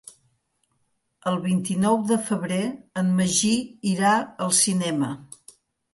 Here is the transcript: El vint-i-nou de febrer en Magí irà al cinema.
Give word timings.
El 1.31 1.35
vint-i-nou 1.43 1.99
de 2.13 2.17
febrer 2.29 2.59
en 3.03 3.11
Magí 3.21 3.55
irà 3.95 4.15
al 4.47 4.53
cinema. 4.65 5.13